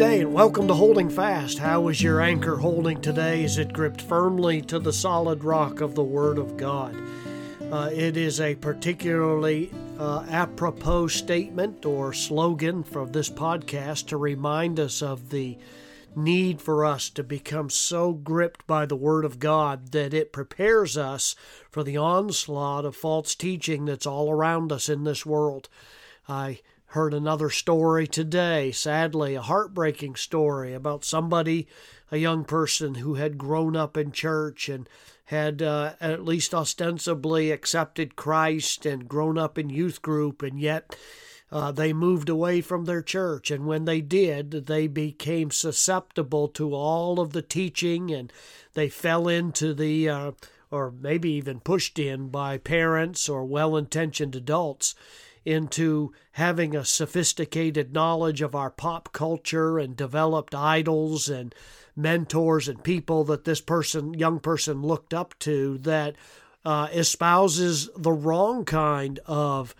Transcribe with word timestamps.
day 0.00 0.22
and 0.22 0.32
welcome 0.32 0.66
to 0.66 0.72
Holding 0.72 1.10
Fast. 1.10 1.58
How 1.58 1.88
is 1.88 2.02
your 2.02 2.22
anchor 2.22 2.56
holding 2.56 3.02
today? 3.02 3.44
Is 3.44 3.58
it 3.58 3.70
gripped 3.70 4.00
firmly 4.00 4.62
to 4.62 4.78
the 4.78 4.94
solid 4.94 5.44
rock 5.44 5.82
of 5.82 5.94
the 5.94 6.02
Word 6.02 6.38
of 6.38 6.56
God? 6.56 6.96
Uh, 7.70 7.90
it 7.92 8.16
is 8.16 8.40
a 8.40 8.54
particularly 8.54 9.70
uh, 9.98 10.24
apropos 10.30 11.08
statement 11.08 11.84
or 11.84 12.14
slogan 12.14 12.82
for 12.82 13.04
this 13.04 13.28
podcast 13.28 14.06
to 14.06 14.16
remind 14.16 14.80
us 14.80 15.02
of 15.02 15.28
the 15.28 15.58
need 16.16 16.62
for 16.62 16.86
us 16.86 17.10
to 17.10 17.22
become 17.22 17.68
so 17.68 18.14
gripped 18.14 18.66
by 18.66 18.86
the 18.86 18.96
Word 18.96 19.26
of 19.26 19.38
God 19.38 19.92
that 19.92 20.14
it 20.14 20.32
prepares 20.32 20.96
us 20.96 21.36
for 21.68 21.84
the 21.84 21.98
onslaught 21.98 22.86
of 22.86 22.96
false 22.96 23.34
teaching 23.34 23.84
that's 23.84 24.06
all 24.06 24.30
around 24.30 24.72
us 24.72 24.88
in 24.88 25.04
this 25.04 25.26
world. 25.26 25.68
I 26.26 26.60
Heard 26.94 27.14
another 27.14 27.50
story 27.50 28.08
today, 28.08 28.72
sadly, 28.72 29.36
a 29.36 29.42
heartbreaking 29.42 30.16
story 30.16 30.74
about 30.74 31.04
somebody, 31.04 31.68
a 32.10 32.16
young 32.16 32.44
person 32.44 32.96
who 32.96 33.14
had 33.14 33.38
grown 33.38 33.76
up 33.76 33.96
in 33.96 34.10
church 34.10 34.68
and 34.68 34.88
had 35.26 35.62
uh, 35.62 35.92
at 36.00 36.24
least 36.24 36.52
ostensibly 36.52 37.52
accepted 37.52 38.16
Christ 38.16 38.86
and 38.86 39.08
grown 39.08 39.38
up 39.38 39.56
in 39.56 39.70
youth 39.70 40.02
group, 40.02 40.42
and 40.42 40.58
yet 40.58 40.96
uh, 41.52 41.70
they 41.70 41.92
moved 41.92 42.28
away 42.28 42.60
from 42.60 42.86
their 42.86 43.02
church. 43.02 43.52
And 43.52 43.66
when 43.66 43.84
they 43.84 44.00
did, 44.00 44.50
they 44.50 44.88
became 44.88 45.52
susceptible 45.52 46.48
to 46.48 46.74
all 46.74 47.20
of 47.20 47.32
the 47.32 47.42
teaching 47.42 48.10
and 48.10 48.32
they 48.74 48.88
fell 48.88 49.28
into 49.28 49.74
the, 49.74 50.08
uh, 50.08 50.32
or 50.72 50.90
maybe 50.90 51.30
even 51.30 51.60
pushed 51.60 52.00
in 52.00 52.30
by 52.30 52.58
parents 52.58 53.28
or 53.28 53.44
well 53.44 53.76
intentioned 53.76 54.34
adults 54.34 54.96
into 55.44 56.12
having 56.32 56.74
a 56.74 56.84
sophisticated 56.84 57.92
knowledge 57.92 58.42
of 58.42 58.54
our 58.54 58.70
pop 58.70 59.12
culture 59.12 59.78
and 59.78 59.96
developed 59.96 60.54
idols 60.54 61.28
and 61.28 61.54
mentors 61.96 62.68
and 62.68 62.82
people 62.82 63.24
that 63.24 63.44
this 63.44 63.60
person, 63.60 64.14
young 64.14 64.38
person, 64.38 64.82
looked 64.82 65.14
up 65.14 65.38
to 65.38 65.78
that 65.78 66.16
uh, 66.64 66.88
espouses 66.92 67.88
the 67.96 68.12
wrong 68.12 68.64
kind 68.64 69.18
of 69.26 69.74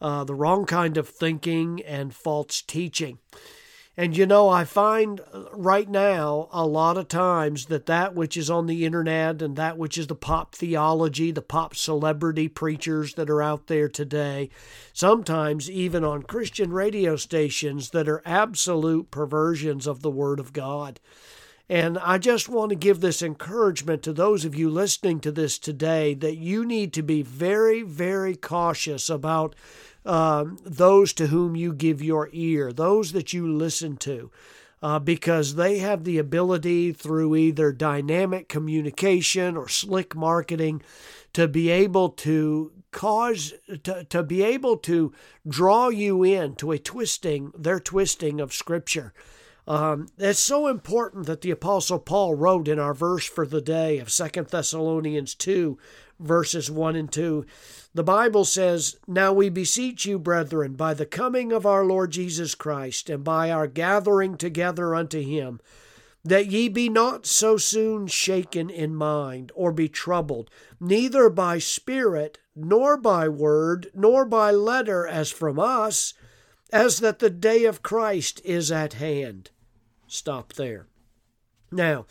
uh, 0.00 0.24
the 0.24 0.34
wrong 0.34 0.66
kind 0.66 0.96
of 0.96 1.08
thinking 1.08 1.80
and 1.82 2.14
false 2.14 2.60
teaching. 2.60 3.18
And 3.96 4.16
you 4.16 4.26
know, 4.26 4.48
I 4.48 4.64
find 4.64 5.20
uh, 5.20 5.44
right 5.52 5.88
now 5.88 6.48
a 6.50 6.66
lot 6.66 6.96
of 6.96 7.06
times 7.06 7.66
that 7.66 7.86
that 7.86 8.14
which 8.14 8.36
is 8.36 8.50
on 8.50 8.66
the 8.66 8.84
internet 8.84 9.40
and 9.40 9.54
that 9.56 9.78
which 9.78 9.96
is 9.96 10.08
the 10.08 10.16
pop 10.16 10.54
theology, 10.54 11.30
the 11.30 11.42
pop 11.42 11.76
celebrity 11.76 12.48
preachers 12.48 13.14
that 13.14 13.30
are 13.30 13.42
out 13.42 13.68
there 13.68 13.88
today, 13.88 14.50
sometimes 14.92 15.70
even 15.70 16.02
on 16.02 16.24
Christian 16.24 16.72
radio 16.72 17.14
stations 17.14 17.90
that 17.90 18.08
are 18.08 18.22
absolute 18.24 19.12
perversions 19.12 19.86
of 19.86 20.02
the 20.02 20.10
Word 20.10 20.40
of 20.40 20.52
God. 20.52 20.98
And 21.68 21.96
I 21.98 22.18
just 22.18 22.48
want 22.48 22.70
to 22.70 22.76
give 22.76 23.00
this 23.00 23.22
encouragement 23.22 24.02
to 24.02 24.12
those 24.12 24.44
of 24.44 24.54
you 24.54 24.68
listening 24.68 25.20
to 25.20 25.32
this 25.32 25.58
today 25.58 26.12
that 26.14 26.36
you 26.36 26.64
need 26.64 26.92
to 26.94 27.02
be 27.02 27.22
very, 27.22 27.82
very 27.82 28.36
cautious 28.36 29.08
about 29.08 29.54
um, 30.04 30.58
those 30.64 31.12
to 31.14 31.28
whom 31.28 31.56
you 31.56 31.72
give 31.72 32.02
your 32.02 32.28
ear, 32.32 32.72
those 32.72 33.12
that 33.12 33.32
you 33.32 33.50
listen 33.50 33.96
to. 33.98 34.30
Uh, 34.82 34.98
because 34.98 35.54
they 35.54 35.78
have 35.78 36.04
the 36.04 36.18
ability 36.18 36.92
through 36.92 37.34
either 37.34 37.72
dynamic 37.72 38.50
communication 38.50 39.56
or 39.56 39.66
slick 39.66 40.14
marketing 40.14 40.82
to 41.32 41.48
be 41.48 41.70
able 41.70 42.10
to 42.10 42.70
cause 42.90 43.54
to, 43.82 44.04
to 44.04 44.22
be 44.22 44.42
able 44.42 44.76
to 44.76 45.12
draw 45.48 45.88
you 45.88 46.22
in 46.22 46.54
to 46.54 46.70
a 46.70 46.78
twisting 46.78 47.50
their 47.58 47.80
twisting 47.80 48.40
of 48.40 48.52
scripture 48.52 49.12
um, 49.66 50.08
it's 50.18 50.38
so 50.38 50.68
important 50.68 51.26
that 51.26 51.40
the 51.40 51.50
apostle 51.50 51.98
paul 51.98 52.34
wrote 52.34 52.68
in 52.68 52.78
our 52.78 52.94
verse 52.94 53.26
for 53.26 53.46
the 53.46 53.60
day 53.60 53.98
of 53.98 54.10
Second 54.10 54.48
thessalonians 54.48 55.34
2 55.34 55.76
verses 56.18 56.70
1 56.70 56.96
and 56.96 57.12
2 57.12 57.44
the 57.94 58.02
Bible 58.02 58.44
says, 58.44 58.96
Now 59.06 59.32
we 59.32 59.48
beseech 59.48 60.04
you, 60.04 60.18
brethren, 60.18 60.74
by 60.74 60.94
the 60.94 61.06
coming 61.06 61.52
of 61.52 61.64
our 61.64 61.84
Lord 61.84 62.10
Jesus 62.10 62.56
Christ, 62.56 63.08
and 63.08 63.22
by 63.22 63.52
our 63.52 63.68
gathering 63.68 64.36
together 64.36 64.96
unto 64.96 65.22
him, 65.22 65.60
that 66.24 66.46
ye 66.46 66.68
be 66.68 66.88
not 66.88 67.24
so 67.24 67.56
soon 67.56 68.08
shaken 68.08 68.68
in 68.68 68.96
mind, 68.96 69.52
or 69.54 69.70
be 69.70 69.88
troubled, 69.88 70.50
neither 70.80 71.30
by 71.30 71.58
spirit, 71.58 72.38
nor 72.56 72.96
by 72.96 73.28
word, 73.28 73.92
nor 73.94 74.24
by 74.24 74.50
letter 74.50 75.06
as 75.06 75.30
from 75.30 75.60
us, 75.60 76.14
as 76.72 76.98
that 76.98 77.20
the 77.20 77.30
day 77.30 77.64
of 77.64 77.82
Christ 77.82 78.40
is 78.44 78.72
at 78.72 78.94
hand. 78.94 79.50
Stop 80.08 80.54
there. 80.54 80.88
Now, 81.70 82.06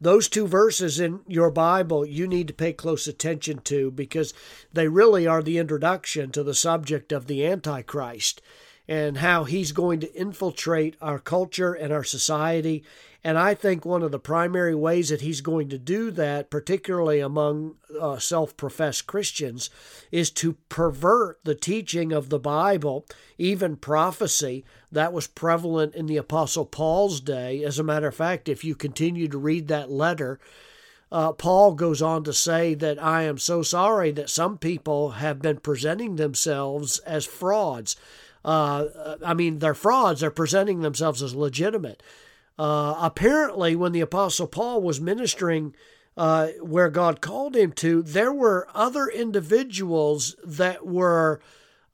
those 0.00 0.28
two 0.28 0.46
verses 0.46 1.00
in 1.00 1.20
your 1.26 1.50
Bible 1.50 2.06
you 2.06 2.26
need 2.26 2.48
to 2.48 2.54
pay 2.54 2.72
close 2.72 3.06
attention 3.06 3.58
to 3.64 3.90
because 3.90 4.32
they 4.72 4.88
really 4.88 5.26
are 5.26 5.42
the 5.42 5.58
introduction 5.58 6.30
to 6.32 6.42
the 6.42 6.54
subject 6.54 7.12
of 7.12 7.26
the 7.26 7.44
Antichrist 7.44 8.40
and 8.88 9.18
how 9.18 9.44
he's 9.44 9.72
going 9.72 10.00
to 10.00 10.14
infiltrate 10.14 10.96
our 11.02 11.18
culture 11.18 11.74
and 11.74 11.92
our 11.92 12.04
society. 12.04 12.82
And 13.22 13.36
I 13.36 13.54
think 13.54 13.84
one 13.84 14.02
of 14.02 14.12
the 14.12 14.18
primary 14.18 14.74
ways 14.74 15.10
that 15.10 15.20
he's 15.20 15.42
going 15.42 15.68
to 15.68 15.78
do 15.78 16.10
that, 16.12 16.50
particularly 16.50 17.20
among 17.20 17.74
uh, 18.00 18.18
self 18.18 18.56
professed 18.56 19.06
Christians, 19.06 19.68
is 20.10 20.30
to 20.32 20.54
pervert 20.70 21.38
the 21.44 21.54
teaching 21.54 22.12
of 22.12 22.30
the 22.30 22.38
Bible, 22.38 23.04
even 23.36 23.76
prophecy 23.76 24.64
that 24.90 25.12
was 25.12 25.26
prevalent 25.26 25.94
in 25.94 26.06
the 26.06 26.16
Apostle 26.16 26.64
Paul's 26.64 27.20
day. 27.20 27.62
As 27.64 27.78
a 27.78 27.84
matter 27.84 28.08
of 28.08 28.14
fact, 28.14 28.48
if 28.48 28.64
you 28.64 28.74
continue 28.74 29.28
to 29.28 29.36
read 29.36 29.68
that 29.68 29.90
letter, 29.90 30.38
uh, 31.10 31.32
Paul 31.32 31.74
goes 31.74 32.00
on 32.00 32.24
to 32.24 32.32
say 32.32 32.74
that 32.74 33.02
I 33.02 33.22
am 33.22 33.38
so 33.38 33.62
sorry 33.62 34.12
that 34.12 34.30
some 34.30 34.58
people 34.58 35.12
have 35.12 35.42
been 35.42 35.58
presenting 35.58 36.16
themselves 36.16 36.98
as 37.00 37.26
frauds 37.26 37.96
uh, 38.44 39.16
I 39.24 39.34
mean, 39.34 39.58
they're 39.58 39.74
frauds. 39.74 40.20
They're 40.20 40.30
presenting 40.30 40.80
themselves 40.80 41.22
as 41.22 41.34
legitimate. 41.34 42.02
Uh, 42.58 42.96
apparently, 42.98 43.76
when 43.76 43.92
the 43.92 44.00
Apostle 44.00 44.46
Paul 44.46 44.82
was 44.82 45.00
ministering 45.00 45.74
uh, 46.16 46.48
where 46.60 46.90
God 46.90 47.20
called 47.20 47.54
him 47.54 47.72
to, 47.72 48.02
there 48.02 48.32
were 48.32 48.66
other 48.74 49.06
individuals 49.06 50.34
that 50.44 50.84
were 50.84 51.40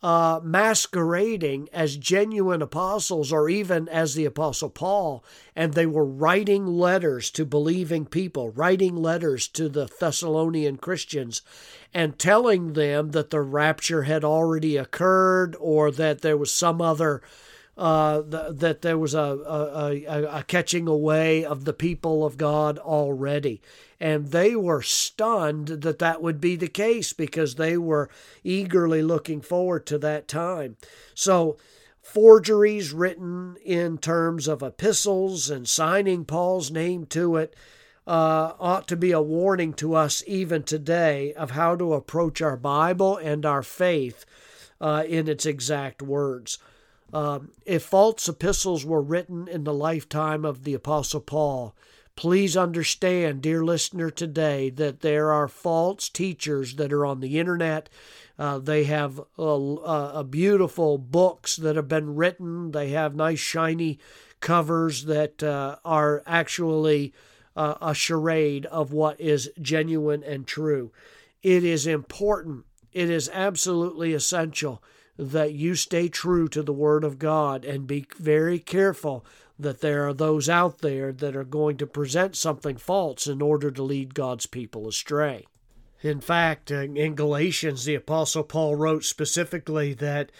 uh, 0.04 0.38
masquerading 0.44 1.66
as 1.72 1.97
genuine 1.97 2.60
apostles 2.60 3.32
or 3.32 3.48
even 3.48 3.88
as 3.88 4.15
the 4.15 4.26
Apostle 4.26 4.69
Paul, 4.69 5.25
and 5.56 5.72
they 5.72 5.87
were 5.87 6.04
writing 6.04 6.66
letters 6.66 7.31
to 7.31 7.47
believing 7.47 8.04
people, 8.04 8.50
writing 8.50 8.97
letters 8.97 9.48
to 9.48 9.66
the 9.66 9.88
Thessalonian 9.98 10.76
Christians, 10.76 11.41
and 11.94 12.19
telling 12.19 12.75
them 12.75 13.12
that 13.12 13.31
the 13.31 13.41
rapture 13.41 14.03
had 14.03 14.25
already 14.25 14.76
occurred 14.76 15.56
or 15.59 15.91
that 15.92 16.21
there 16.21 16.36
was 16.36 16.53
some 16.53 16.82
other. 16.82 17.22
Uh, 17.76 18.22
that 18.24 18.82
there 18.82 18.96
was 18.96 19.14
a, 19.14 19.18
a, 19.18 20.04
a, 20.06 20.38
a 20.38 20.42
catching 20.44 20.86
away 20.86 21.44
of 21.44 21.64
the 21.64 21.72
people 21.72 22.24
of 22.24 22.36
God 22.36 22.78
already. 22.78 23.60
And 23.98 24.28
they 24.28 24.54
were 24.54 24.80
stunned 24.80 25.66
that 25.68 25.98
that 25.98 26.22
would 26.22 26.40
be 26.40 26.54
the 26.54 26.68
case 26.68 27.12
because 27.12 27.56
they 27.56 27.76
were 27.76 28.08
eagerly 28.44 29.02
looking 29.02 29.40
forward 29.40 29.86
to 29.86 29.98
that 29.98 30.28
time. 30.28 30.76
So, 31.14 31.56
forgeries 32.00 32.92
written 32.92 33.56
in 33.64 33.98
terms 33.98 34.46
of 34.46 34.62
epistles 34.62 35.50
and 35.50 35.66
signing 35.66 36.24
Paul's 36.24 36.70
name 36.70 37.06
to 37.06 37.36
it 37.36 37.56
uh, 38.06 38.52
ought 38.60 38.86
to 38.88 38.96
be 38.96 39.12
a 39.12 39.22
warning 39.22 39.72
to 39.72 39.94
us 39.94 40.22
even 40.27 40.62
today 40.62 41.32
of 41.34 41.53
how 41.53 41.74
to 41.77 41.94
approach 41.94 42.42
our 42.42 42.56
Bible 42.56 43.16
and 43.16 43.47
our 43.47 43.62
faith 43.62 44.27
uh, 44.80 45.04
in 45.09 45.28
its 45.28 45.47
exact 45.47 46.03
words. 46.03 46.59
Um, 47.15 47.53
if 47.65 47.84
false 47.84 48.28
epistles 48.28 48.84
were 48.84 49.01
written 49.01 49.49
in 49.49 49.65
the 49.65 49.72
lifetime 49.72 50.45
of 50.45 50.65
the 50.65 50.75
Apostle 50.75 51.21
Paul, 51.21 51.75
Please 52.16 52.57
understand, 52.57 53.43
dear 53.43 53.65
listener, 53.65 54.09
today 54.09 54.71
that 54.71 55.01
there 55.01 55.33
are 55.33 55.49
false 55.49 56.09
teachers 56.09 56.77
that 56.77 56.93
are 56.93 57.05
on 57.05 57.19
the 57.21 57.41
internet. 57.41 57.89
Uh, 58.39 58.59
they 58.59 58.84
have 58.84 59.21
uh, 59.37 60.22
beautiful 60.22 60.97
books 60.97 61.57
that 61.57 61.75
have 61.75 61.89
been 61.89 62.15
written. 62.15 62.71
They 62.71 62.91
have 62.91 63.16
nice, 63.16 63.41
shiny 63.41 63.99
covers 64.39 65.07
that 65.07 65.43
uh, 65.43 65.77
are 65.84 66.22
actually 66.25 67.13
uh, 67.57 67.75
a 67.81 67.95
charade 67.95 68.66
of 68.66 68.93
what 68.93 69.21
is 69.21 69.51
genuine 69.61 70.22
and 70.22 70.47
true. 70.47 70.93
It 71.43 71.65
is 71.65 71.84
important, 71.84 72.65
it 72.93 73.11
is 73.11 73.28
absolutely 73.33 74.15
essential 74.15 74.83
that 75.16 75.53
you 75.53 75.75
stay 75.75 76.09
true 76.09 76.49
to 76.49 76.63
the 76.63 76.72
Word 76.72 77.05
of 77.05 77.19
God 77.19 77.65
and 77.65 77.87
be 77.87 78.07
very 78.16 78.59
careful 78.59 79.25
that 79.59 79.81
there 79.81 80.07
are 80.09 80.15
those 80.15 80.49
out 80.49 80.78
there 80.78 81.13
that 81.13 81.37
are 81.37 81.45
going 81.45 81.77
to 81.77 81.87
present 81.87 82.34
something 82.34 82.77
false 82.77 83.27
in 83.27 83.41
order 83.41 83.71
to 83.71 83.83
lead 83.83 84.15
God's 84.15 84.47
people 84.47 84.89
astray. 84.89 85.47
In 86.03 86.21
fact, 86.21 86.71
in 86.71 87.15
Galatians, 87.15 87.84
the 87.84 87.95
Apostle 87.95 88.43
Paul 88.43 88.77
wrote 88.77 89.05
specifically 89.05 89.95
that 89.95 90.31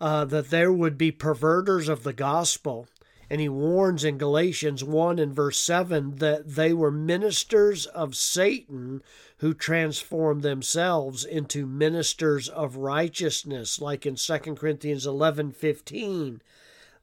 uh, 0.00 0.24
that 0.26 0.50
there 0.50 0.72
would 0.72 0.96
be 0.96 1.10
perverters 1.10 1.88
of 1.88 2.04
the 2.04 2.12
gospel, 2.12 2.86
And 3.30 3.40
he 3.40 3.48
warns 3.48 4.04
in 4.04 4.16
Galatians 4.16 4.82
1 4.82 5.18
and 5.18 5.34
verse 5.34 5.58
7 5.58 6.16
that 6.16 6.48
they 6.48 6.72
were 6.72 6.90
ministers 6.90 7.84
of 7.86 8.16
Satan 8.16 9.02
who 9.38 9.52
transformed 9.52 10.42
themselves 10.42 11.24
into 11.24 11.66
ministers 11.66 12.48
of 12.48 12.76
righteousness, 12.76 13.80
like 13.80 14.06
in 14.06 14.14
2 14.14 14.38
Corinthians 14.54 15.06
11 15.06 15.52
15. 15.52 16.40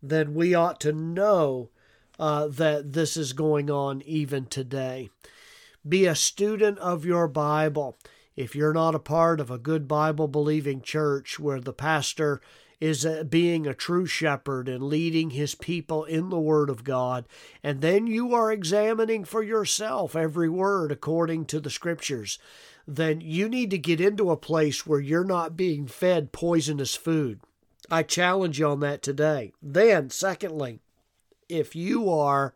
Then 0.01 0.33
we 0.33 0.53
ought 0.53 0.79
to 0.81 0.91
know 0.91 1.69
uh, 2.19 2.47
that 2.47 2.93
this 2.93 3.17
is 3.17 3.33
going 3.33 3.69
on 3.69 4.01
even 4.03 4.45
today. 4.45 5.09
Be 5.87 6.05
a 6.05 6.15
student 6.15 6.79
of 6.79 7.05
your 7.05 7.27
Bible. 7.27 7.97
If 8.35 8.55
you're 8.55 8.73
not 8.73 8.95
a 8.95 8.99
part 8.99 9.39
of 9.39 9.49
a 9.49 9.57
good 9.57 9.87
Bible 9.87 10.27
believing 10.27 10.81
church 10.81 11.39
where 11.39 11.61
the 11.61 11.73
pastor 11.73 12.41
is 12.85 13.05
being 13.29 13.65
a 13.65 13.73
true 13.73 14.05
shepherd 14.05 14.69
and 14.69 14.83
leading 14.83 15.31
his 15.31 15.55
people 15.55 16.03
in 16.03 16.29
the 16.29 16.39
Word 16.39 16.69
of 16.69 16.83
God. 16.83 17.25
And 17.63 17.81
then 17.81 18.05
you 18.05 18.33
are 18.35 18.51
examining 18.51 19.25
for 19.25 19.41
yourself 19.41 20.15
every 20.15 20.49
word 20.49 20.91
according 20.91 21.45
to 21.45 21.59
the 21.59 21.71
Scriptures. 21.71 22.37
Then 22.87 23.21
you 23.21 23.49
need 23.49 23.71
to 23.71 23.79
get 23.79 23.99
into 23.99 24.29
a 24.29 24.37
place 24.37 24.85
where 24.85 24.99
you're 24.99 25.23
not 25.23 25.57
being 25.57 25.87
fed 25.87 26.31
poisonous 26.31 26.93
food. 26.93 27.39
I 27.89 28.03
challenge 28.03 28.59
you 28.59 28.67
on 28.67 28.81
that 28.81 29.01
today. 29.01 29.51
Then, 29.61 30.11
secondly, 30.11 30.79
if 31.49 31.75
you 31.75 32.09
are 32.09 32.53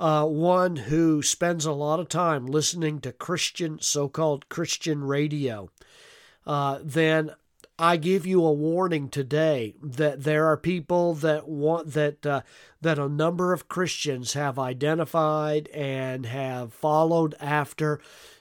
uh, 0.00 0.24
one 0.24 0.76
who 0.76 1.22
spends 1.22 1.66
a 1.66 1.72
lot 1.72 2.00
of 2.00 2.08
time 2.08 2.46
listening 2.46 3.00
to 3.00 3.12
Christian, 3.12 3.78
so 3.80 4.08
called 4.08 4.48
Christian 4.48 5.04
radio, 5.04 5.70
uh, 6.46 6.78
then 6.82 7.32
I 7.78 7.96
give 7.96 8.26
you 8.26 8.44
a 8.44 8.52
warning 8.52 9.08
today 9.08 9.74
that 9.82 10.24
there 10.24 10.46
are 10.46 10.56
people 10.56 11.14
that 11.14 11.48
want 11.48 11.92
that 11.92 12.24
uh, 12.24 12.42
that 12.80 12.98
a 12.98 13.08
number 13.08 13.52
of 13.52 13.68
Christians 13.68 14.34
have 14.34 14.58
identified 14.58 15.68
and 15.68 16.26
have 16.26 16.74
followed 16.74 17.34
after 17.40 18.00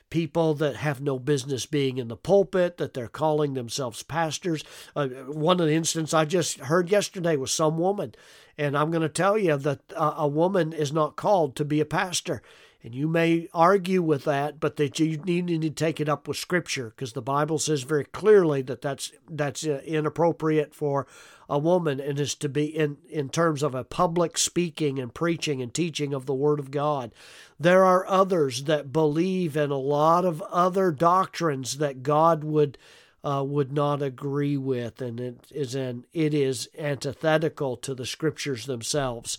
people 0.09 0.53
that 0.55 0.75
have 0.75 1.01
no 1.01 1.17
business 1.17 1.65
being 1.65 1.97
in 1.97 2.09
the 2.09 2.17
pulpit, 2.17 2.77
that 2.77 2.93
they're 2.93 3.07
calling 3.07 3.53
themselves 3.53 4.03
pastors. 4.03 4.63
Uh, 4.95 5.07
one 5.07 5.59
of 5.59 5.67
the 5.67 5.73
instances 5.73 6.13
I 6.13 6.25
just 6.25 6.59
heard 6.59 6.91
yesterday 6.91 7.37
was 7.37 7.51
some 7.51 7.77
woman, 7.77 8.13
and 8.57 8.77
I'm 8.77 8.91
going 8.91 9.01
to 9.01 9.09
tell 9.09 9.37
you 9.37 9.57
that 9.57 9.79
uh, 9.95 10.15
a 10.17 10.27
woman 10.27 10.73
is 10.73 10.91
not 10.91 11.15
called 11.15 11.55
to 11.55 11.65
be 11.65 11.79
a 11.79 11.85
pastor. 11.85 12.43
And 12.83 12.95
you 12.95 13.07
may 13.07 13.47
argue 13.53 14.01
with 14.01 14.23
that, 14.23 14.59
but 14.59 14.77
that 14.77 14.99
you 14.99 15.17
need 15.17 15.61
to 15.61 15.69
take 15.69 15.99
it 15.99 16.09
up 16.09 16.27
with 16.27 16.37
Scripture 16.37 16.89
because 16.89 17.13
the 17.13 17.21
Bible 17.21 17.59
says 17.59 17.83
very 17.83 18.05
clearly 18.05 18.63
that 18.63 18.81
that's 18.81 19.11
that's 19.29 19.65
uh, 19.65 19.81
inappropriate 19.85 20.73
for 20.73 21.05
a 21.47 21.59
woman 21.59 21.99
and 21.99 22.19
is 22.19 22.33
to 22.35 22.49
be 22.49 22.65
in 22.65 22.97
in 23.07 23.29
terms 23.29 23.61
of 23.61 23.75
a 23.75 23.83
public 23.83 24.35
speaking 24.37 24.97
and 24.97 25.13
preaching 25.13 25.61
and 25.61 25.73
teaching 25.73 26.11
of 26.13 26.25
the 26.25 26.33
Word 26.33 26.59
of 26.59 26.71
God. 26.71 27.13
There 27.59 27.85
are 27.85 28.07
others 28.07 28.63
that 28.63 28.91
believe 28.91 29.55
in 29.55 29.69
a 29.69 29.77
lot 29.77 30.25
of 30.25 30.41
other 30.43 30.91
doctrines 30.91 31.77
that 31.77 32.03
God 32.03 32.43
would. 32.43 32.77
Uh, 33.23 33.43
would 33.43 33.71
not 33.71 34.01
agree 34.01 34.57
with, 34.57 34.99
and 34.99 35.19
it 35.19 35.45
is 35.51 35.75
an 35.75 36.03
it 36.11 36.33
is 36.33 36.67
antithetical 36.75 37.77
to 37.77 37.93
the 37.93 38.03
scriptures 38.03 38.65
themselves 38.65 39.37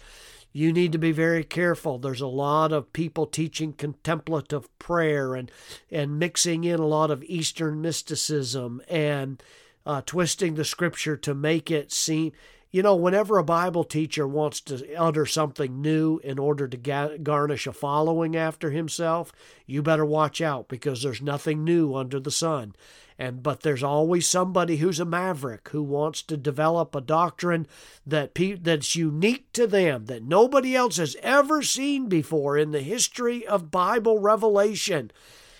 you 0.53 0.73
need 0.73 0.93
to 0.93 0.99
be 0.99 1.13
very 1.13 1.45
careful. 1.45 1.99
There's 1.99 2.21
a 2.21 2.27
lot 2.27 2.73
of 2.73 2.93
people 2.93 3.27
teaching 3.27 3.73
contemplative 3.73 4.69
prayer 4.79 5.35
and 5.35 5.51
and 5.91 6.19
mixing 6.19 6.65
in 6.65 6.79
a 6.79 6.87
lot 6.87 7.11
of 7.11 7.25
Eastern 7.25 7.81
mysticism 7.81 8.83
and 8.89 9.43
uh, 9.87 10.03
twisting 10.05 10.55
the 10.55 10.65
scripture 10.65 11.17
to 11.17 11.35
make 11.35 11.71
it 11.71 11.91
seem. 11.91 12.33
You 12.75 12.83
know, 12.83 12.97
whenever 12.97 13.37
a 13.37 13.45
Bible 13.45 13.85
teacher 13.85 14.27
wants 14.27 14.59
to 14.63 14.95
utter 14.95 15.27
something 15.27 15.83
new 15.83 16.19
in 16.25 16.39
order 16.39 16.67
to 16.67 16.77
ga- 16.79 17.19
garnish 17.19 17.67
a 17.67 17.73
following 17.75 18.35
after 18.35 18.71
himself, 18.71 19.31
you 19.67 19.83
better 19.83 20.07
watch 20.07 20.41
out 20.41 20.69
because 20.69 21.03
there's 21.03 21.21
nothing 21.21 21.65
new 21.65 21.95
under 21.95 22.19
the 22.19 22.31
sun. 22.31 22.75
And 23.19 23.43
but 23.43 23.61
there's 23.61 23.83
always 23.83 24.27
somebody 24.27 24.79
who's 24.79 24.99
a 24.99 25.05
maverick 25.05 25.69
who 25.69 25.83
wants 25.83 26.23
to 26.23 26.37
develop 26.39 26.95
a 26.95 27.03
doctrine 27.03 27.67
that 28.07 28.33
pe- 28.33 28.55
that's 28.55 28.97
unique 28.97 29.53
to 29.53 29.67
them 29.67 30.07
that 30.07 30.23
nobody 30.23 30.75
else 30.75 30.97
has 30.97 31.15
ever 31.23 31.63
seen 31.63 32.09
before 32.09 32.57
in 32.57 32.71
the 32.71 32.81
history 32.81 33.47
of 33.47 33.71
Bible 33.71 34.19
revelation. 34.19 35.11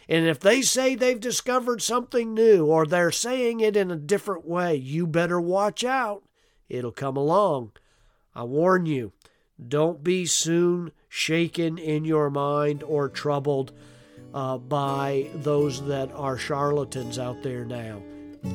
And 0.09 0.27
if 0.27 0.41
they 0.41 0.63
say 0.63 0.95
they've 0.95 1.21
discovered 1.21 1.83
something 1.83 2.33
new 2.33 2.65
or 2.65 2.87
they're 2.87 3.11
saying 3.11 3.61
it 3.61 3.77
in 3.77 3.91
a 3.91 3.97
different 3.97 4.47
way, 4.47 4.77
you 4.77 5.07
better 5.07 5.39
watch 5.39 5.85
out. 5.85 6.23
It'll 6.73 6.91
come 6.91 7.19
along. 7.19 7.73
I 8.35 8.45
warn 8.45 8.87
you, 8.87 9.13
don't 9.69 10.03
be 10.03 10.25
soon 10.25 10.91
shaken 11.07 11.77
in 11.77 12.07
your 12.07 12.31
mind 12.31 12.83
or 12.83 13.11
troubled 13.11 13.73
uh, 14.33 14.57
by 14.57 15.29
those 15.35 15.85
that 15.87 16.11
are 16.13 16.39
charlatans 16.39 17.19
out 17.19 17.43
there 17.43 17.67
now. 17.67 18.01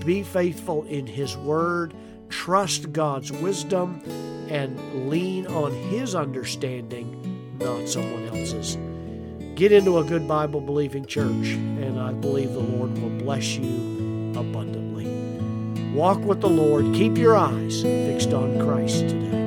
Be 0.04 0.24
faithful 0.24 0.84
in 0.86 1.06
His 1.06 1.38
Word, 1.38 1.94
trust 2.30 2.92
God's 2.92 3.32
wisdom, 3.32 4.02
and 4.50 5.08
lean 5.08 5.46
on 5.46 5.72
His 5.72 6.16
understanding, 6.16 7.56
not 7.60 7.88
someone 7.88 8.26
else's. 8.36 8.78
Get 9.54 9.72
into 9.72 10.00
a 10.00 10.04
good 10.04 10.28
Bible 10.28 10.60
believing 10.60 11.06
church, 11.06 11.50
and 11.50 12.00
I 12.00 12.14
believe 12.14 12.52
the 12.54 12.60
Lord 12.62 12.98
will 12.98 13.10
bless 13.10 13.58
you 13.58 14.34
abundantly. 14.36 15.37
Walk 15.98 16.20
with 16.20 16.42
the 16.42 16.48
Lord. 16.48 16.94
Keep 16.94 17.18
your 17.18 17.36
eyes 17.36 17.82
fixed 17.82 18.32
on 18.32 18.60
Christ 18.60 19.10
today. 19.10 19.47